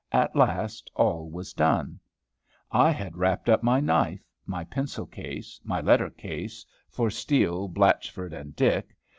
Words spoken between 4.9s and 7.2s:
case, my letter case, for